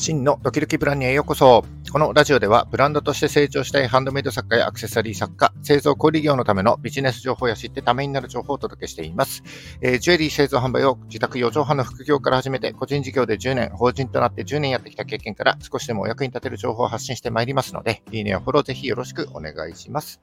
[0.00, 1.62] 真のドキドキブランニへようこそ。
[1.92, 9.42] このラジオではブランドとして成長したいハンドメイド作家やアクセサリー作家、製造小売業のためのビジネス情報や知ってためになる情報をお届けしています。
[9.82, 20.22] えー、ジュエリー製造販売を自宅4畳半の副業から始めて個人事業で10年、法人となって10年やってきた経験から少しでもお役に立てる情報を発信してまいりますので、いいねやフォローぜひよろしくお願いします。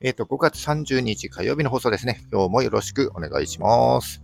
[0.00, 2.20] えっ、ー、と、5月30日火曜日の放送ですね。
[2.32, 4.23] 今日もよろしくお願いします。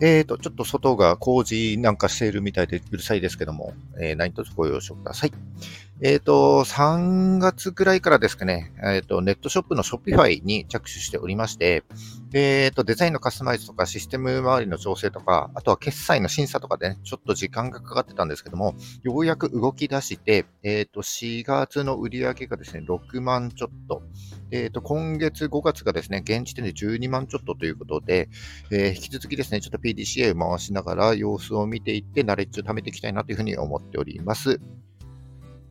[0.00, 5.32] えーと、ちょっと外が工事なんかしているみたいでうるさいですけども、えー、何卒ご容赦ください。
[6.00, 11.84] えっ、ー、と、3月くらいからですかね、えっ、ー、と、ネットショップの Shopify に着手しておりまして、
[12.32, 24.02] えっ、ー、と、デザインのカスタマイズとかシステム周りの調整とか、あとは決済の審査とかでね、ちょっと時間がかかってたんですけども、ようやく動き出して、えっ、と、4月の売り上げがですね、6万ちょっと、
[24.50, 28.28] えっ、と、今月5月がですね、現時点で12万ちょっとということで、
[28.72, 34.60] え引き続きですね、ちょっと PDCA を回しながら様子を見ていって、ナレッジを貯めていきたいなというふうに思っております。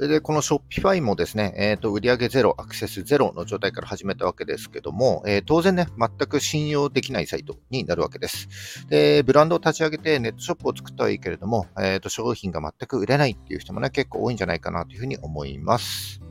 [0.08, 8.88] で、この Shopify もですね、え、ー、と、売上0、アクセスゼロの状態から始めたわけですけども、えー、当然ね、全く信用できないサイトになるわけです。
[8.90, 16.22] で、ブランドを立ち上げてネットショップを作ったはいいけれども、えっ、ー、と、商品が全く売れないっていう人もね、結構多いんじゃないかなというふうに思います。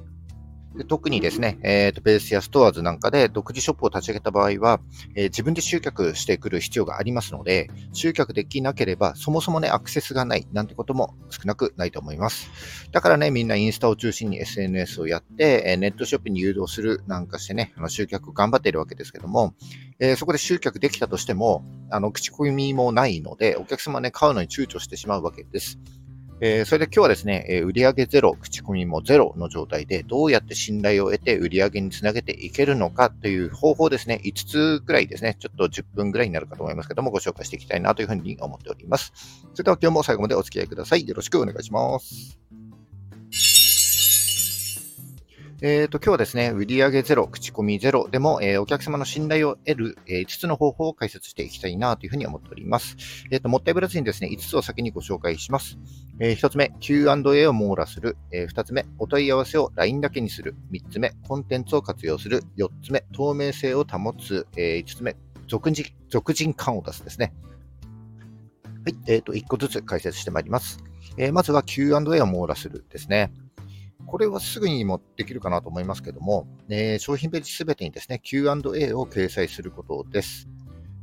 [0.77, 4.81] で特にですね、えーと、ベースやストアーズなんかで独自ショップを立ち上げた場合は、
[5.15, 12.51] えー、自分で集客してくる必要がありますので、集客できなければ、そもそもね、アクセスがないなんてことも少なくないと思います。
[12.91, 19.55] だからね、みんなインスタを中心に SNS をやって、え、ネットショップに誘導するなんかしてね、あの集客頑張っているわけですけども、
[19.99, 25.79] えー、そこで集客できたとしても、あの、口コミもないので、お客様ね、買うのに躊躇してしまうわけです。
[26.45, 39.13] えー、それで今日はですね、えー、売上ゼロ、口コミもゼロの状態で、どうやって信頼を得て売上につなげていけるのかという方法ですね、5つくらいですね、ちょっと10分くらいになるかと思いますけども、ご紹介していきたいなというふうに思っております。
[39.55, 41.07] それでは今日も最後までお付き合いください。
[41.07, 42.42] よろしくお願いします。
[45.65, 52.97] えっ、ー、と、今日はですね、売上ゼロ、口コミゼロでも、えー、お客様の信頼を得る、えー、5つの方法を解説していきたいなというふうに思っております。
[53.31, 55.79] えっ、と、もったいぶらずにですね、5つを先にご紹介します。
[56.19, 58.17] え1つ目、Q&A を網羅する。
[58.33, 60.57] え2つ目、お問い合わせを LINE だけにする。
[60.73, 62.43] 3つ目、コンテンツを活用する。
[62.57, 64.49] 4つ目、透明性を保つ。
[64.57, 65.15] え5つ目、
[65.47, 67.33] 俗人、俗人感を出すですね。
[68.85, 70.83] はい、えっ、と、1個ずつ解説してまいります。
[71.19, 73.33] えまずは Q&A を網羅するですね。
[74.13, 80.51] これはすぐにもできるかなと思いますけども、えー、商品ページすべてにですね、Q&A を掲載することです。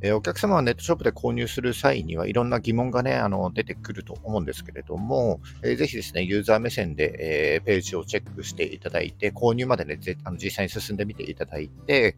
[0.00, 12.16] えー、お客様はネットショップで購入する際にはいろんな疑問がね、あの出てくると思うんですけれども、えー、ぜひですね、ユーザー目線で、えー、ページをチェックしていただいて、購入までね、あの実際に進んでみていただいて、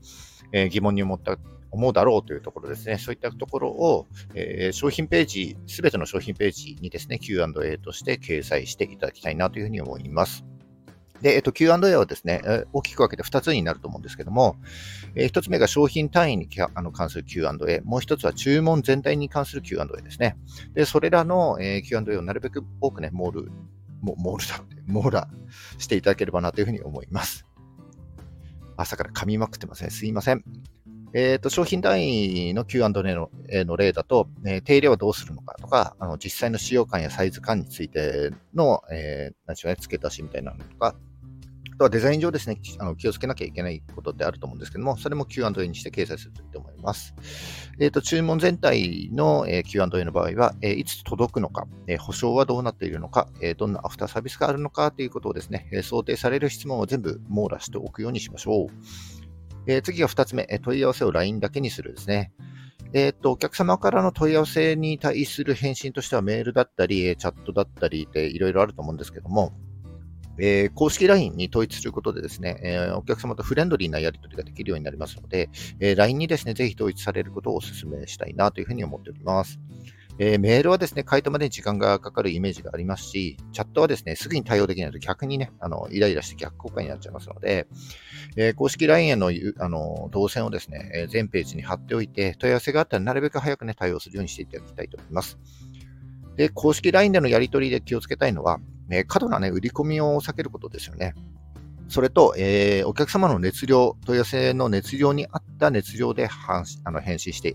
[0.53, 1.39] え疑問に思った
[1.71, 2.99] 思うだろうというところですね。
[2.99, 10.45] そういったところを、えー、商品ページ、すべての商品ページにですね、Q&A として掲載していただきたいなというふうに思います。
[11.23, 14.57] で、えっと、Q&A はですね、大きく分けて2つになると思うんですけども、
[15.15, 20.37] えー、1つ目が商品単位にあの関する Q&A、もう1つは注文全体に関する Q&A ですね。
[20.75, 23.53] で、それらの、えー、Q&A をなるべく多くね、モール、
[24.03, 25.29] モールだって、 網羅
[25.79, 27.47] していただければなというふうに思います。
[28.77, 29.91] 朝から噛みまくってますね。
[29.91, 30.43] すいません。
[31.15, 40.97] えっ、ー、と、商品単位の Q&A の,、えの例だと、えー、手入れはどうするのかとか、あの実際の使用感やサイズ感についての、えー、なんでしょうね、付け足しみたいなのとか、
[41.83, 47.15] とはデザイン上ですね、あの気をつけなきゃいけないことってあると思うんですけども、それも Q&A にして掲載するといいと思います。
[47.81, 58.69] えっ、ー、と、注文全体の、え、Q&A の場合は、え、いつ届くのか、えー、保証はどうなっているのか、え、どんなアフターサービスがあるのかということをですね、え、想定される質問を全部網羅しておくようにしましょう。
[59.67, 62.33] え、次が2つ目、問い合わせを LINE だけにするですね。
[62.95, 69.53] えっ、ー、と、お客様からの問い合わせに対する返信としてはメールだったり、チャットだったりでいろいろあると思うんですけども、
[70.39, 75.51] えー、公式 LINE に統一することでですね、えー、お客様とフレンドリーなやり取りができるようになりますので、
[75.81, 79.61] えー、LINE にですね、ぜひ統一されることをお勧めしたいなというふうに思っております。
[80.19, 87.67] えー、メールはですね、回答までに時間がかかるイメージがありますし、チャットはですね、すぐに対応できないと逆にね、あの、イライラして逆効果になっちゃいますので、
[88.37, 95.39] えー、公式 LINE へのあの動線をですねえ、全ページに貼っておいて、問い合わせがあったらなるべく早くね、対応するようにしていただきたいと思います。
[96.37, 98.61] で、公式 LINE でのやり取りで気をつけたいのは、
[98.91, 101.15] え過度な、ね、売り込みを避けることですよね。
[101.89, 107.55] それと、えー、お客様の熱量、問い合わせの熱量に合った熱量であの返信してい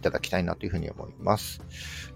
[0.00, 1.60] ただきたいなというふうに思います。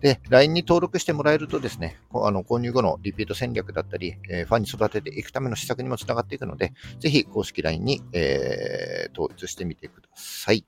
[0.00, 10.64] で、LINE に登録してもらえるとですね、あの購入後のリピート戦略だったり、えー、ファンに育てていくための施策にもつながっていくので、ぜひ公式 LINE に、えー、統一してみてください。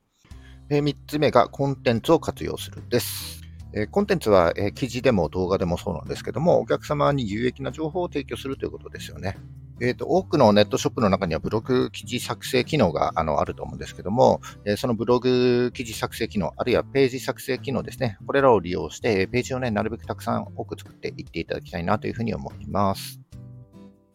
[0.71, 3.40] 3つ目がコンテンツを活用するです。
[3.73, 9.37] えコンテンツは、え記事でも動画でもそうなんですけども、お客様に有益な情報を提供するということですよね。
[9.83, 23.21] えーと、多くのネットショップの中にはブログ記事作成機能があのあると思うんですけども、え、そのブログ記事作成機能、あるいはページ作成機能ですね、これらを利用して、ページをね、なるべくたくさん多く作っていっていただきたいなというふうに思います。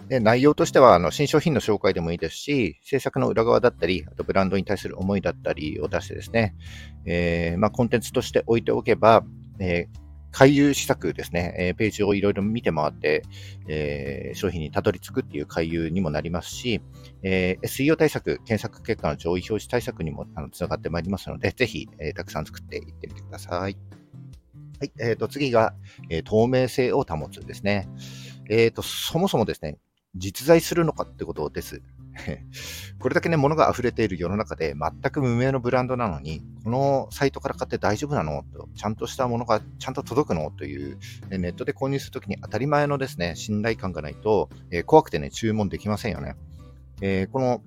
[0.07, 6.56] で内容としてはあの新商品の紹介でもいいですし、制作の裏側だったり、あとブランドに対する思いだったりを出してですね、
[7.06, 9.24] えーまあ、コンテンツとして置いておけば、
[9.60, 10.06] えー
[10.36, 13.24] 回遊施策ですね、えー、ページをいろいろ見て回って、
[13.69, 16.81] えー、商品にたどり着くっていう回遊にもなりますし、
[17.24, 23.62] えー、SEO 対策、検索結果の上位表示対策にもあのつながってまいりますので、ぜひ、え、たくさん作っていってみてください。
[23.62, 23.78] はい。
[25.00, 25.74] えー、と次が、
[26.10, 27.88] え、透明性を保つですね。
[28.50, 29.78] えーと、そもそもですね、
[30.18, 31.81] 実在するのかってことです。
[33.00, 38.44] これだけね、物が溢れている世の中で全く無名のブランドなのに、このサイトから買って大丈夫なの？
[38.54, 40.52] と、ちゃんとしたものがちゃんと届くの？
[40.52, 40.98] という、
[41.30, 46.36] ネットで購入するときに当たり前のですね、信頼感がないと、えー、怖くてね、注文できませんよね。
[47.02, 47.62] えー、この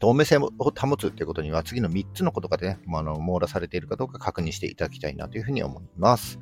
[0.00, 6.38] 透明性を保つということには、次の3つのことがね、あの網羅されているかどうか確認していただきたいなというふうに思います。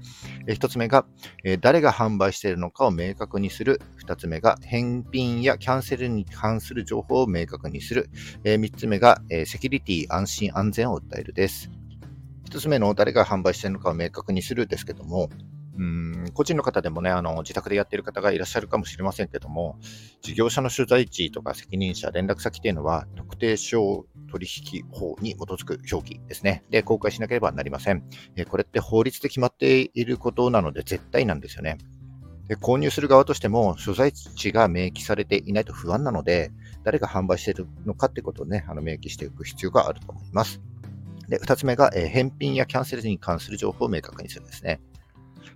[0.46, 1.06] え1つ目が、
[1.44, 3.80] え誰が販売しているのかを明確にする。
[4.06, 8.10] 2つ目が、返品やキャンセルに関する情報を明確にする。
[8.44, 11.68] え3つ目が、えセキュリティ、安心安全を訴えるです。
[12.48, 15.30] 1つ目の誰が販売しているのかを明確にするですけども、
[15.78, 19.78] うん個人の方でもね、あの自宅でやってる方がいらっしゃるかもしれませんけども、
[20.22, 26.64] 事業者の所在地とか責任者、連絡先というのは、特定商取引法に基づく表記ですね。
[26.68, 28.02] で、公開しなければなりません。
[28.34, 31.78] えこれって法律で決まっていることなので絶対なんですよね。
[32.48, 36.50] で購入する側としても、所在地が明記されていないと不安なので、
[36.82, 40.60] 誰が販売しているのかってことをね、あの明記していく必要があると思います。
[41.28, 44.80] で、二つ目が、えー、返品やキャンセルに関する情報を明確にするんですね。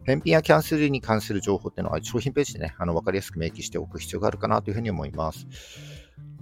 [0.04, 5.46] 返品やキャンセルに関する情報っていうのは商品ページでね、あの分かりやすく明記しておく必要があるかなというふうに思います。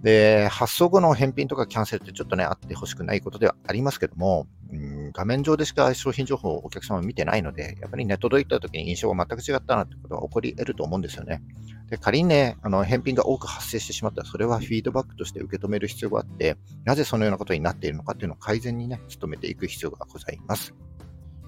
[0.02, 11.42] で、発送後の返品とかキャンセルってちょっとね、あってほしくないことではありますけども、うん、画面上でしか商品情報をお客様見てないので、やっぱりね、届いた時に印象が全く違ったなってことは起こり得ると思うんですよね。
[11.90, 20.72] で仮にね、あの返品が多く発生してしまったら、それはフィードバックとして受け止める必要があって、なぜそのようなことになっているのかっていうのを改善にね、努めていく必要がございます。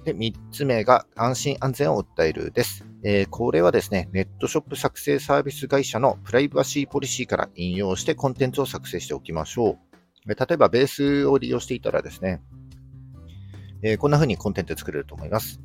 [0.04, 2.84] で、3つ目が安心安全を訴えるです。
[3.04, 9.78] えー、これはですね、ネットショップ作成サービス会社のプライバシーポリシーから引用してコンテンツを作成しておきましょ
[10.26, 10.28] う。
[10.28, 12.42] 例えば、ベースを利用していたらですね、
[13.82, 15.60] えー、こんな風にコンテンツ作れると思います。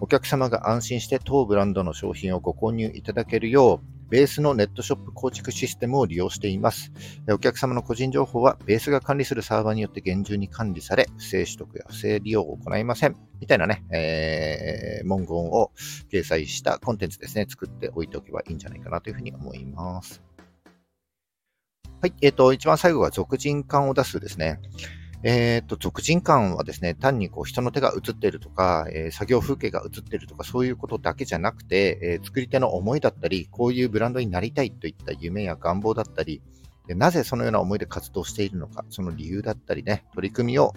[0.00, 6.92] お客様が安心して当ブランドの商品をご購入いただけるよう、ベースのネットショップ構築システムを利用しています。
[7.30, 13.16] お客様の個人情報はベースが管理するサーバーによって厳重に管理され、不正取得や不正利用を行いません。
[13.40, 15.72] みたいなね、えー、文言を
[16.10, 20.22] 掲載したコンテンツですね、作っておいておけばいいんじゃないかなというふうに思います。
[22.00, 22.14] はい。
[22.22, 24.60] えっ、ー、と、一番最後が俗人感を出すですね。
[25.24, 36.40] えっ、と、俗人感はですね、単にこう人の手が映ってるとか、えー、作業風景が映ってるとか、そういうことだけじゃなくて、えー、作り手の思いだったり、こういうブランドになりたいといった夢や願望だったり、
[36.94, 40.74] なぜそのような思いで活動しているのか、その理由だったりね、取り組みを、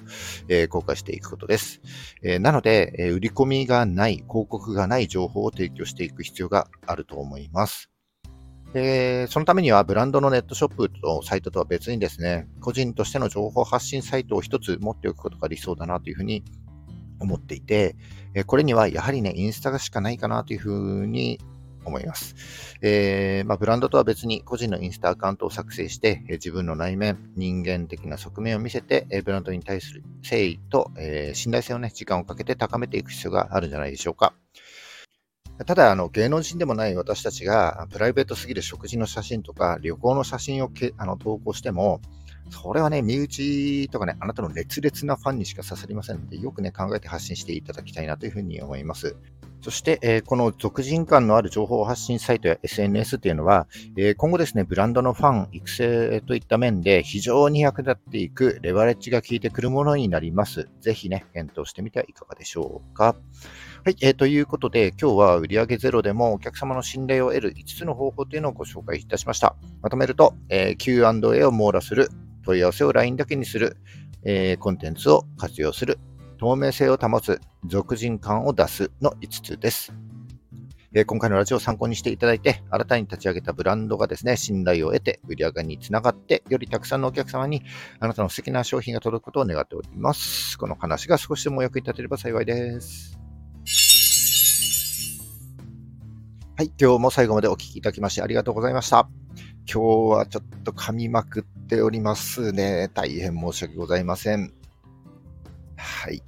[0.50, 1.82] えー、公開していくことです。
[2.24, 7.90] えー、なので、えー、売り込みがない、広告がない情報を提供していく必要があると思います。
[8.74, 16.44] で、そのためにはブランドのネットショップとサイトとは別にですね、個人としての情報発信サイトを一つ持っておくことが理想だなというふうに
[17.20, 17.96] 思っていて、
[18.48, 21.40] これにはやはりね、インスタがしかないかなというふうに
[21.84, 22.36] 思います。
[22.82, 34.34] えー、まあ、ブランドとは別に個人のインスタアカウントを作成して、自分の内面、人間的な側面を見せて、ブランドに対する誠意と、えー、信頼性をね、時間をかけて高めていく必要があるんじゃないでしょうか。
[35.66, 42.02] ただ、あの、芸能人でもない私たちが、プライベートすぎる食事の写真とか、旅行の写真をけあの投稿しても、
[42.50, 49.16] それはね、身内とかね、あなたの熱烈なファンにしか刺さりませんので、よくね、考えて発信していただきたいなというふうに思います。
[49.62, 60.68] そして、えー、この俗人感のある情報発信サイトや SNS というのは、えー、今後ですね、ブランドのファン育成といった面で非常に役立っていくレバレッジが効いてくるものになります。
[60.82, 63.16] ぜひね、検討してみてはいかがでしょうか。
[63.84, 69.56] はい、えー、ということで、今日は売上ゼロでもお客様の信頼を得る5つの方法というのをご紹介いたしました。
[69.82, 72.10] まとめると、えー、Q&A を網羅する、
[72.46, 73.78] 問い合わせを LINE だけにする、
[74.24, 75.98] えー、コンテンツを活用する、
[76.38, 79.92] 透明性を保つ、俗人感を出すの5つです。
[80.94, 87.64] え今回のラジオを参考にしていただいて、新たに立ち上げたブランドがですね、信頼を得て、売り上げにつながって、よりたくさんのお客様に
[88.00, 90.60] あなたの素敵な商品が届くことを願っております。
[90.60, 93.21] この話が少しでもお役に立てれば幸いです。
[96.62, 99.10] はい、今日も最後までお聞きいただきましてありがとうございました。
[99.66, 102.88] 今日はちょっと噛みまくっておりますね。
[102.94, 104.54] 大変申し訳ございません。
[105.76, 106.22] はい。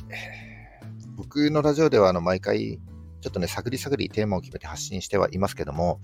[1.17, 2.79] 僕のラジオではあの毎回
[3.21, 6.01] ちょっとね、探り探りテーマを決めて発信してはいますけども、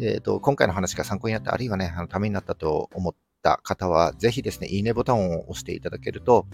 [0.00, 6.46] え、ー、と、今回の話が参考になった、あるいはね、あのためになったと思った方は、ぜひですね、いいねボタンを押していただけると、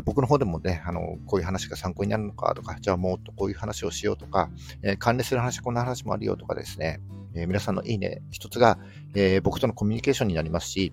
[0.00, 4.50] 僕の方でもね、あの、こういう話が参考になるのかとか、じゃあもっとこういう話をしようとか、
[4.82, 7.00] えー、関連する話、こんな話もあるよとかですね、
[7.34, 8.78] えー、皆さんのいいね一つが、
[9.14, 10.92] えー、僕とのコミュニケーションになりますし、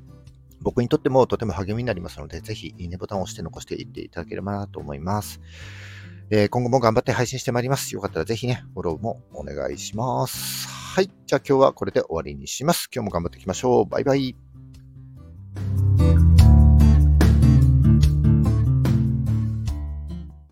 [0.61, 5.39] 僕にとってもとても励みになりますので、ぜひいいねボタンを押して残していっていただければなと思います。
[6.31, 7.93] え、今後も頑張って配信してまいります。
[7.95, 10.67] よかったらぜひね、フォローもお願いします。
[10.67, 11.09] はい。
[11.25, 12.89] じゃあ今日はこれで終わりにします。
[12.93, 13.85] 今日も頑張っていきましょう。
[13.85, 14.48] バイバイ。